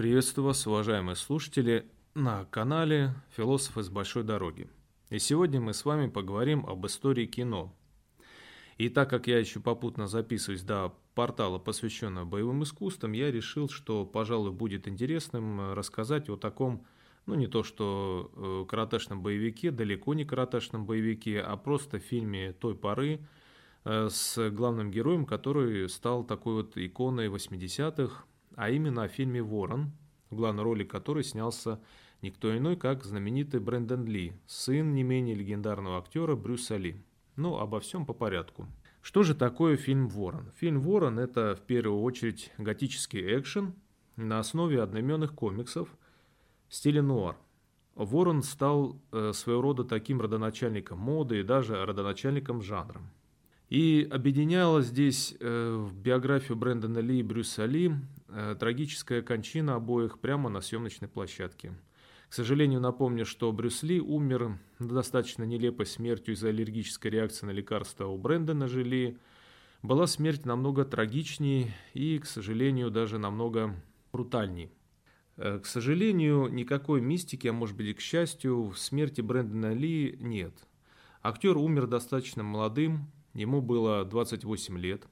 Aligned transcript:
Приветствую 0.00 0.46
вас, 0.46 0.66
уважаемые 0.66 1.14
слушатели, 1.14 1.84
на 2.14 2.46
канале 2.46 3.12
«Философ 3.36 3.76
из 3.76 3.90
большой 3.90 4.22
дороги». 4.22 4.66
И 5.10 5.18
сегодня 5.18 5.60
мы 5.60 5.74
с 5.74 5.84
вами 5.84 6.08
поговорим 6.08 6.64
об 6.64 6.86
истории 6.86 7.26
кино. 7.26 7.76
И 8.78 8.88
так 8.88 9.10
как 9.10 9.26
я 9.26 9.38
еще 9.38 9.60
попутно 9.60 10.06
записываюсь 10.06 10.62
до 10.62 10.94
портала, 11.14 11.58
посвященного 11.58 12.24
боевым 12.24 12.62
искусствам, 12.62 13.12
я 13.12 13.30
решил, 13.30 13.68
что, 13.68 14.06
пожалуй, 14.06 14.52
будет 14.52 14.88
интересным 14.88 15.74
рассказать 15.74 16.30
о 16.30 16.38
таком, 16.38 16.86
ну 17.26 17.34
не 17.34 17.46
то 17.46 17.62
что 17.62 18.30
э, 18.34 18.70
каратешном 18.70 19.22
боевике, 19.22 19.70
далеко 19.70 20.14
не 20.14 20.24
каратешном 20.24 20.86
боевике, 20.86 21.42
а 21.42 21.58
просто 21.58 21.98
фильме 21.98 22.54
той 22.54 22.74
поры 22.74 23.20
э, 23.84 24.08
с 24.10 24.48
главным 24.48 24.90
героем, 24.90 25.26
который 25.26 25.90
стал 25.90 26.24
такой 26.24 26.54
вот 26.54 26.78
иконой 26.78 27.26
80-х, 27.28 28.24
а 28.60 28.68
именно 28.68 29.04
о 29.04 29.08
фильме 29.08 29.42
«Ворон», 29.42 29.90
в 30.28 30.36
главной 30.36 30.64
роли 30.64 30.84
которой 30.84 31.24
снялся 31.24 31.80
никто 32.20 32.54
иной, 32.54 32.76
как 32.76 33.04
знаменитый 33.04 33.58
Брэндон 33.58 34.04
Ли, 34.04 34.34
сын 34.46 34.92
не 34.92 35.02
менее 35.02 35.34
легендарного 35.34 35.96
актера 35.96 36.36
Брюса 36.36 36.76
Ли. 36.76 37.02
Но 37.36 37.52
ну, 37.52 37.58
обо 37.58 37.80
всем 37.80 38.04
по 38.04 38.12
порядку. 38.12 38.66
Что 39.00 39.22
же 39.22 39.34
такое 39.34 39.78
фильм 39.78 40.08
«Ворон»? 40.08 40.50
Фильм 40.56 40.82
«Ворон»— 40.82 41.18
это 41.18 41.56
в 41.56 41.62
первую 41.62 42.02
очередь 42.02 42.52
готический 42.58 43.38
экшен 43.38 43.72
на 44.16 44.40
основе 44.40 44.82
одноименных 44.82 45.34
комиксов 45.34 45.88
в 46.68 46.74
стиле 46.74 47.00
нуар. 47.00 47.36
Ворон 47.94 48.42
стал 48.42 49.00
э, 49.10 49.32
своего 49.32 49.62
рода 49.62 49.84
таким 49.84 50.20
родоначальником 50.20 50.98
моды 50.98 51.40
и 51.40 51.44
даже 51.44 51.82
родоначальником 51.86 52.60
жанра. 52.60 53.00
И 53.70 54.08
объединяла 54.10 54.82
здесь 54.82 55.36
э, 55.38 55.76
в 55.76 55.96
биографию 55.96 56.56
Брэндона 56.56 56.98
Ли 56.98 57.20
и 57.20 57.22
Брюса 57.22 57.66
Ли 57.66 57.92
э, 58.28 58.56
трагическая 58.58 59.22
кончина 59.22 59.76
обоих 59.76 60.18
прямо 60.18 60.50
на 60.50 60.60
съемочной 60.60 61.06
площадке. 61.06 61.72
К 62.28 62.34
сожалению, 62.34 62.80
напомню, 62.80 63.24
что 63.24 63.52
Брюс 63.52 63.84
Ли 63.84 64.00
умер 64.00 64.58
достаточно 64.80 65.44
нелепой 65.44 65.86
смертью 65.86 66.34
из-за 66.34 66.48
аллергической 66.48 67.12
реакции 67.12 67.46
на 67.46 67.52
лекарства 67.52 68.06
у 68.06 68.18
Брэндона 68.18 68.66
же. 68.66 69.16
Была 69.82 70.06
смерть 70.08 70.44
намного 70.44 70.84
трагичнее 70.84 71.72
и, 71.94 72.18
к 72.18 72.26
сожалению, 72.26 72.90
даже 72.90 73.18
намного 73.18 73.76
брутальней. 74.12 74.72
Э, 75.36 75.60
к 75.60 75.66
сожалению, 75.66 76.48
никакой 76.48 77.00
мистики, 77.00 77.46
а 77.46 77.52
может 77.52 77.76
быть 77.76 77.86
и 77.86 77.94
к 77.94 78.00
счастью, 78.00 78.64
в 78.64 78.78
смерти 78.78 79.20
Брэндона 79.20 79.74
Ли 79.74 80.16
нет. 80.18 80.54
Актер 81.22 81.56
умер 81.56 81.86
достаточно 81.86 82.42
молодым, 82.42 83.12
Ему 83.34 83.60
было 83.60 84.04
28 84.04 84.78
лет. 84.78 85.06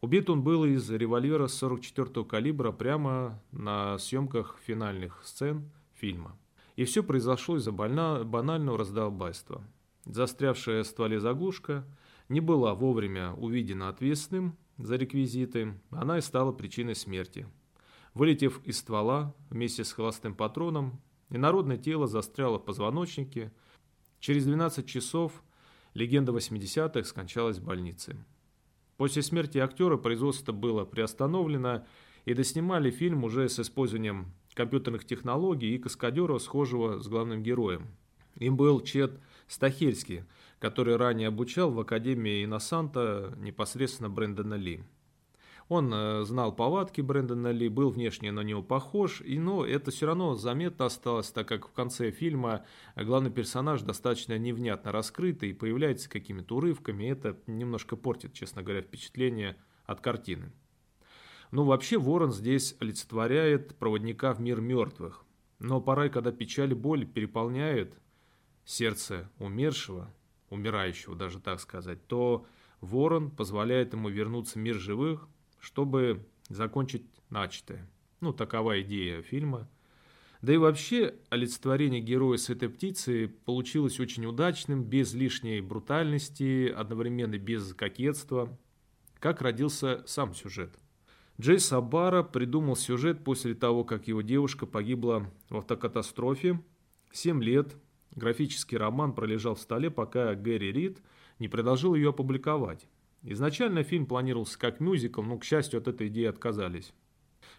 Убит 0.00 0.30
он 0.30 0.42
был 0.42 0.64
из 0.64 0.88
револьвера 0.90 1.46
44-го 1.46 2.24
калибра 2.24 2.72
прямо 2.72 3.42
на 3.50 3.98
съемках 3.98 4.58
финальных 4.64 5.22
сцен 5.24 5.70
фильма. 5.94 6.38
И 6.76 6.84
все 6.84 7.02
произошло 7.02 7.56
из-за 7.56 7.72
банального 7.72 8.78
раздолбайства. 8.78 9.64
Застрявшая 10.04 10.84
в 10.84 10.86
стволе 10.86 11.18
заглушка 11.18 11.84
не 12.28 12.40
была 12.40 12.74
вовремя 12.74 13.32
увидена 13.32 13.88
ответственным 13.88 14.56
за 14.78 14.96
реквизиты, 14.96 15.74
она 15.90 16.18
и 16.18 16.20
стала 16.20 16.52
причиной 16.52 16.94
смерти. 16.94 17.46
Вылетев 18.14 18.64
из 18.64 18.78
ствола 18.78 19.34
вместе 19.50 19.84
с 19.84 19.92
холостым 19.92 20.34
патроном, 20.34 21.00
инородное 21.30 21.76
тело 21.76 22.06
застряло 22.06 22.58
в 22.58 22.64
позвоночнике. 22.64 23.52
Через 24.20 24.44
12 24.44 24.86
часов 24.86 25.42
Легенда 25.98 26.30
80-х 26.30 27.02
скончалась 27.08 27.58
в 27.58 27.64
больнице. 27.64 28.16
После 28.98 29.20
смерти 29.20 29.58
актера 29.58 29.96
производство 29.96 30.52
было 30.52 30.84
приостановлено, 30.84 31.84
и 32.24 32.34
доснимали 32.34 32.92
фильм 32.92 33.24
уже 33.24 33.48
с 33.48 33.58
использованием 33.58 34.32
компьютерных 34.54 35.04
технологий 35.04 35.74
и 35.74 35.78
каскадера, 35.78 36.38
схожего 36.38 37.00
с 37.00 37.08
главным 37.08 37.42
героем. 37.42 37.88
Им 38.36 38.56
был 38.56 38.80
Чет 38.80 39.18
Стахельский, 39.48 40.22
который 40.60 40.94
ранее 40.94 41.28
обучал 41.28 41.72
в 41.72 41.80
Академии 41.80 42.44
Иносанта 42.44 43.34
непосредственно 43.38 44.08
Брэндона 44.08 44.54
Ли. 44.54 44.84
Он 45.68 45.92
э, 45.92 46.24
знал 46.24 46.54
повадки 46.54 47.02
Брэндона 47.02 47.50
Ли, 47.50 47.68
был 47.68 47.90
внешне 47.90 48.32
на 48.32 48.40
него 48.40 48.62
похож, 48.62 49.20
и, 49.20 49.38
но 49.38 49.66
это 49.66 49.90
все 49.90 50.06
равно 50.06 50.34
заметно 50.34 50.86
осталось, 50.86 51.30
так 51.30 51.46
как 51.46 51.68
в 51.68 51.72
конце 51.72 52.10
фильма 52.10 52.64
главный 52.96 53.30
персонаж 53.30 53.82
достаточно 53.82 54.38
невнятно 54.38 54.92
раскрытый 54.92 55.50
и 55.50 55.54
появляется 55.54 56.08
какими-то 56.08 56.56
урывками, 56.56 57.04
и 57.04 57.08
это 57.08 57.38
немножко 57.46 57.96
портит, 57.96 58.32
честно 58.32 58.62
говоря, 58.62 58.80
впечатление 58.80 59.56
от 59.84 60.00
картины. 60.00 60.52
Ну, 61.50 61.64
вообще, 61.64 61.98
Ворон 61.98 62.32
здесь 62.32 62.74
олицетворяет 62.80 63.76
проводника 63.76 64.32
в 64.32 64.40
мир 64.40 64.60
мертвых. 64.60 65.24
Но 65.58 65.80
порой, 65.80 66.08
когда 66.08 66.30
печаль 66.30 66.72
и 66.72 66.74
боль 66.74 67.06
переполняют 67.06 67.98
сердце 68.64 69.30
умершего, 69.38 70.12
умирающего 70.50 71.16
даже 71.16 71.40
так 71.40 71.60
сказать, 71.60 72.06
то 72.06 72.46
Ворон 72.80 73.30
позволяет 73.30 73.92
ему 73.92 74.08
вернуться 74.08 74.58
в 74.58 74.62
мир 74.62 74.76
живых, 74.76 75.26
чтобы 75.60 76.26
закончить 76.48 77.04
начатое. 77.30 77.88
Ну, 78.20 78.32
такова 78.32 78.80
идея 78.82 79.22
фильма. 79.22 79.68
Да 80.42 80.52
и 80.52 80.56
вообще, 80.56 81.14
олицетворение 81.30 82.00
героя 82.00 82.36
с 82.36 82.48
этой 82.48 82.68
птицы 82.68 83.28
получилось 83.44 83.98
очень 83.98 84.24
удачным, 84.26 84.84
без 84.84 85.12
лишней 85.12 85.60
брутальности, 85.60 86.68
одновременно 86.68 87.38
без 87.38 87.74
кокетства. 87.74 88.56
Как 89.18 89.42
родился 89.42 90.04
сам 90.06 90.34
сюжет. 90.34 90.78
Джей 91.40 91.58
Сабара 91.58 92.22
придумал 92.22 92.76
сюжет 92.76 93.24
после 93.24 93.54
того, 93.54 93.84
как 93.84 94.08
его 94.08 94.22
девушка 94.22 94.66
погибла 94.66 95.30
в 95.50 95.56
автокатастрофе. 95.56 96.60
Семь 97.12 97.42
лет 97.42 97.76
графический 98.14 98.76
роман 98.76 99.14
пролежал 99.14 99.54
в 99.54 99.60
столе, 99.60 99.90
пока 99.90 100.34
Гэри 100.34 100.72
Рид 100.72 101.02
не 101.38 101.48
предложил 101.48 101.94
ее 101.94 102.10
опубликовать. 102.10 102.86
Изначально 103.22 103.82
фильм 103.82 104.06
планировался 104.06 104.58
как 104.58 104.80
мюзикл, 104.80 105.22
но, 105.22 105.38
к 105.38 105.44
счастью, 105.44 105.78
от 105.78 105.88
этой 105.88 106.08
идеи 106.08 106.26
отказались. 106.26 106.92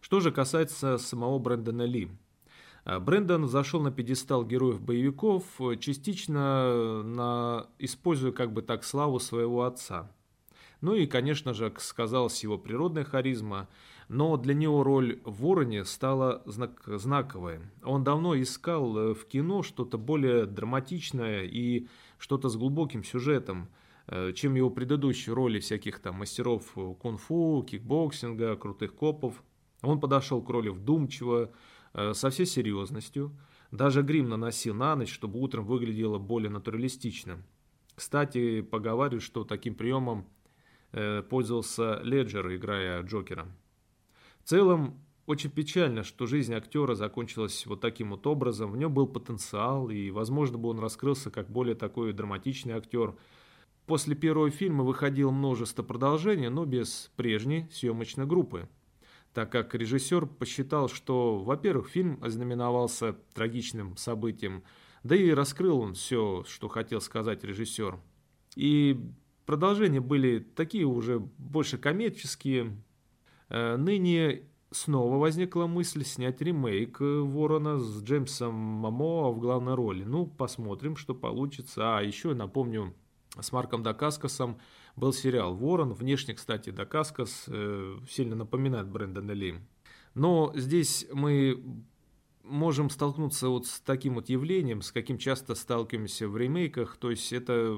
Что 0.00 0.20
же 0.20 0.30
касается 0.30 0.98
самого 0.98 1.38
Брэндона 1.38 1.82
Ли. 1.82 2.10
А, 2.84 3.00
Брэндон 3.00 3.48
зашел 3.48 3.80
на 3.80 3.90
пьедестал 3.90 4.44
героев-боевиков, 4.44 5.44
частично 5.80 7.02
на, 7.02 7.66
используя 7.78 8.32
как 8.32 8.52
бы 8.52 8.62
так 8.62 8.84
славу 8.84 9.18
своего 9.18 9.64
отца. 9.64 10.10
Ну 10.80 10.94
и, 10.94 11.06
конечно 11.06 11.54
же, 11.54 11.74
сказалась 11.78 12.44
его 12.44 12.56
природная 12.56 13.02
харизма, 13.02 13.68
но 14.08 14.36
для 14.36 14.54
него 14.54 14.84
роль 14.84 15.20
в 15.24 15.42
«Вороне» 15.42 15.84
стала 15.84 16.40
знак, 16.46 16.82
знаковой. 16.86 17.58
Он 17.82 18.04
давно 18.04 18.40
искал 18.40 18.96
э, 18.96 19.14
в 19.14 19.26
кино 19.26 19.64
что-то 19.64 19.98
более 19.98 20.46
драматичное 20.46 21.42
и 21.42 21.88
что-то 22.16 22.48
с 22.48 22.56
глубоким 22.56 23.02
сюжетом– 23.02 23.68
Э, 23.78 23.87
чем 24.34 24.54
его 24.54 24.70
предыдущие 24.70 25.34
роли 25.34 25.60
всяких 25.60 25.98
там 25.98 26.16
мастеров 26.16 26.72
э, 26.76 26.94
кунг-фу, 26.98 27.62
кикбоксинга, 27.68 28.56
крутых 28.56 28.94
копов. 28.94 29.42
Он 29.82 30.00
подошел 30.00 30.42
к 30.42 30.48
роли 30.48 30.70
вдумчиво, 30.70 31.52
э, 31.92 32.14
со 32.14 32.30
всей 32.30 32.46
серьезностью. 32.46 33.38
Даже 33.70 34.02
грим 34.02 34.30
наносил 34.30 34.74
на 34.74 34.96
ночь, 34.96 35.12
чтобы 35.12 35.38
утром 35.40 35.66
выглядело 35.66 36.18
более 36.18 36.50
натуралистично. 36.50 37.42
Кстати, 37.94 38.62
поговаривают, 38.62 39.22
что 39.22 39.44
таким 39.44 39.74
приемом 39.74 40.26
пользовался 41.28 42.00
Леджер, 42.02 42.54
играя 42.54 43.02
Джокера. 43.02 43.46
В 44.42 44.48
целом, 44.48 44.98
очень 45.26 45.50
печально, 45.50 46.02
что 46.02 46.24
жизнь 46.24 46.54
актера 46.54 46.94
закончилась 46.94 47.66
вот 47.66 47.82
таким 47.82 48.12
вот 48.12 48.26
образом. 48.26 48.72
В 48.72 48.78
нем 48.78 48.94
был 48.94 49.06
потенциал, 49.06 49.90
и, 49.90 50.10
возможно, 50.10 50.56
бы 50.56 50.70
он 50.70 50.78
раскрылся 50.78 51.30
как 51.30 51.50
более 51.50 51.74
такой 51.74 52.14
драматичный 52.14 52.72
актер– 52.72 53.14
После 53.88 54.14
первого 54.14 54.50
фильма 54.50 54.84
выходило 54.84 55.30
множество 55.30 55.82
продолжений, 55.82 56.50
но 56.50 56.66
без 56.66 57.10
прежней 57.16 57.66
съемочной 57.72 58.26
группы, 58.26 58.68
так 59.32 59.50
как 59.50 59.74
режиссер 59.74 60.26
посчитал, 60.26 60.90
что, 60.90 61.38
во-первых, 61.38 61.88
фильм 61.88 62.22
ознаменовался 62.22 63.14
трагичным 63.32 63.96
событием, 63.96 64.62
да 65.04 65.16
и 65.16 65.30
раскрыл 65.30 65.80
он 65.80 65.94
все, 65.94 66.44
что 66.46 66.68
хотел 66.68 67.00
сказать 67.00 67.44
режиссер. 67.44 67.98
И 68.56 69.00
продолжения 69.46 70.02
были 70.02 70.40
такие 70.40 70.84
уже 70.84 71.18
больше 71.18 71.78
коммерческие. 71.78 72.76
Э, 73.48 73.76
ныне 73.78 74.42
снова 74.70 75.16
возникла 75.16 75.66
мысль 75.66 76.04
снять 76.04 76.42
ремейк 76.42 77.00
«Ворона» 77.00 77.78
с 77.78 78.02
Джеймсом 78.02 78.52
Мамо 78.52 79.30
в 79.30 79.38
главной 79.38 79.76
роли. 79.76 80.04
Ну, 80.04 80.26
посмотрим, 80.26 80.94
что 80.94 81.14
получится. 81.14 81.96
А, 81.96 82.02
еще 82.02 82.34
напомню, 82.34 82.94
с 83.40 83.52
Марком 83.52 83.82
Дакаскасом 83.82 84.58
был 84.96 85.12
сериал 85.12 85.54
«Ворон». 85.54 85.92
Внешне, 85.92 86.34
кстати, 86.34 86.70
Дакаскас 86.70 87.44
э, 87.48 87.98
сильно 88.08 88.36
напоминает 88.36 88.88
Брэндона 88.88 89.32
Ли. 89.32 89.56
Но 90.14 90.52
здесь 90.56 91.06
мы 91.12 91.62
можем 92.42 92.90
столкнуться 92.90 93.48
вот 93.48 93.66
с 93.66 93.80
таким 93.80 94.14
вот 94.14 94.28
явлением, 94.28 94.82
с 94.82 94.90
каким 94.90 95.18
часто 95.18 95.54
сталкиваемся 95.54 96.28
в 96.28 96.36
ремейках. 96.36 96.96
То 96.96 97.10
есть 97.10 97.32
это 97.32 97.76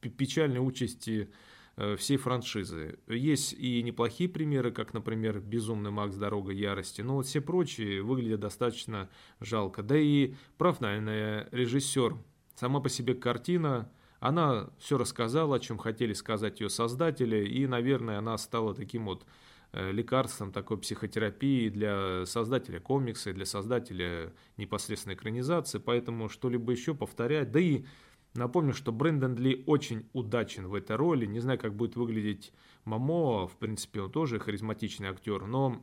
печальные 0.00 0.60
участи 0.60 1.30
э, 1.76 1.96
всей 1.96 2.16
франшизы. 2.16 2.98
Есть 3.06 3.54
и 3.54 3.82
неплохие 3.82 4.28
примеры, 4.28 4.72
как, 4.72 4.92
например, 4.92 5.40
«Безумный 5.40 5.90
Макс. 5.90 6.16
Дорога 6.16 6.52
ярости», 6.52 7.00
но 7.00 7.14
вот 7.16 7.26
все 7.26 7.40
прочие 7.40 8.02
выглядят 8.02 8.40
достаточно 8.40 9.08
жалко. 9.40 9.82
Да 9.82 9.96
и 9.96 10.34
прав, 10.58 10.80
наверное, 10.80 11.48
режиссер. 11.52 12.16
Сама 12.54 12.80
по 12.80 12.88
себе 12.88 13.14
картина, 13.14 13.90
она 14.22 14.70
все 14.78 14.96
рассказала, 14.96 15.56
о 15.56 15.60
чем 15.60 15.78
хотели 15.78 16.12
сказать 16.12 16.60
ее 16.60 16.70
создатели, 16.70 17.46
и, 17.46 17.66
наверное, 17.66 18.18
она 18.18 18.38
стала 18.38 18.74
таким 18.74 19.04
вот 19.04 19.26
Э, 19.74 19.90
лекарством 19.90 20.52
такой 20.52 20.76
психотерапии 20.76 21.70
для 21.70 22.26
создателя 22.26 22.78
комикса 22.78 23.30
и 23.30 23.32
для 23.32 23.46
создателя 23.46 24.34
непосредственной 24.58 25.16
экранизации, 25.16 25.78
поэтому 25.78 26.28
что-либо 26.28 26.72
еще 26.72 26.94
повторять. 26.94 27.50
Да 27.52 27.58
и 27.58 27.86
напомню, 28.34 28.74
что 28.74 28.92
Брэндон 28.92 29.36
Ли 29.36 29.64
очень 29.66 30.06
удачен 30.12 30.66
в 30.66 30.74
этой 30.74 30.96
роли. 30.96 31.24
Не 31.24 31.40
знаю, 31.40 31.58
как 31.58 31.74
будет 31.74 31.96
выглядеть 31.96 32.52
Мамо, 32.84 33.46
в 33.46 33.56
принципе, 33.56 34.02
он 34.02 34.12
тоже 34.12 34.38
харизматичный 34.38 35.08
актер, 35.08 35.46
но 35.46 35.82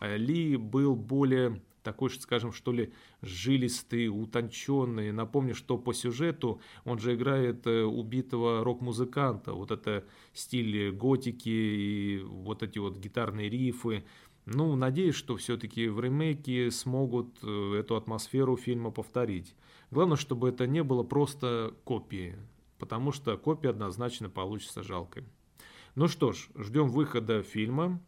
э, 0.00 0.18
Ли 0.18 0.58
был 0.58 0.94
более 0.94 1.62
такой, 1.84 2.10
скажем, 2.10 2.52
что 2.52 2.72
ли, 2.72 2.92
жилистый, 3.22 4.08
утонченный. 4.08 5.12
Напомню, 5.12 5.54
что 5.54 5.78
по 5.78 5.92
сюжету 5.94 6.60
он 6.84 6.98
же 6.98 7.14
играет 7.14 7.66
э, 7.66 7.84
убитого 7.84 8.64
рок-музыканта. 8.64 9.52
Вот 9.52 9.70
это 9.70 10.04
стиль 10.32 10.90
готики 10.90 11.48
и 11.48 12.18
вот 12.24 12.62
эти 12.64 12.78
вот 12.78 12.96
гитарные 12.96 13.48
рифы. 13.48 14.04
Ну, 14.46 14.74
надеюсь, 14.74 15.14
что 15.14 15.36
все-таки 15.36 15.88
в 15.88 16.00
ремейке 16.00 16.70
смогут 16.70 17.38
э, 17.42 17.76
эту 17.78 17.96
атмосферу 17.96 18.56
фильма 18.56 18.90
повторить. 18.90 19.54
Главное, 19.90 20.16
чтобы 20.16 20.48
это 20.48 20.66
не 20.66 20.82
было 20.82 21.02
просто 21.02 21.74
копией, 21.84 22.34
потому 22.78 23.12
что 23.12 23.36
копия 23.36 23.70
однозначно 23.70 24.28
получится 24.28 24.82
жалкой. 24.82 25.24
Ну 25.94 26.08
что 26.08 26.32
ж, 26.32 26.48
ждем 26.56 26.88
выхода 26.88 27.42
фильма. 27.42 28.00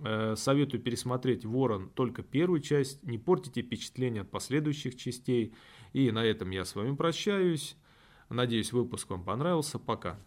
Э, 0.00 0.34
советую 0.36 0.80
пересмотреть 0.80 1.44
«Ворон» 1.44 1.90
только 1.90 2.22
первую 2.22 2.60
часть, 2.60 3.02
не 3.02 3.18
портите 3.18 3.62
впечатление 3.62 4.22
от 4.22 4.30
последующих 4.30 4.96
частей. 4.96 5.54
И 5.92 6.10
на 6.10 6.24
этом 6.24 6.50
я 6.50 6.64
с 6.64 6.74
вами 6.74 6.94
прощаюсь. 6.94 7.76
Надеюсь, 8.28 8.72
выпуск 8.72 9.10
вам 9.10 9.24
понравился. 9.24 9.78
Пока. 9.78 10.18